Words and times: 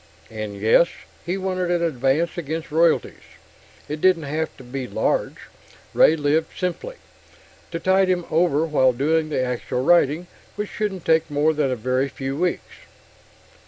And 0.31 0.59
yes, 0.59 0.87
he 1.27 1.37
wanted 1.37 1.69
an 1.69 1.83
advance 1.83 2.35
against 2.35 2.71
royalties 2.71 3.21
it 3.87 4.01
didn't 4.01 4.23
have 4.23 4.49
to 4.57 4.63
be 4.63 4.87
large; 4.87 5.35
Ray 5.93 6.15
lived 6.15 6.57
simply 6.57 6.95
to 7.69 7.79
tide 7.79 8.07
him 8.07 8.25
over 8.31 8.65
while 8.65 8.93
doing 8.93 9.29
the 9.29 9.43
actual 9.45 9.83
writing, 9.83 10.25
which 10.55 10.69
shouldn't 10.71 11.05
take 11.05 11.29
more 11.29 11.53
than 11.53 11.69
a 11.69 11.75
very 11.75 12.09
few 12.09 12.35
weeks. 12.35 12.87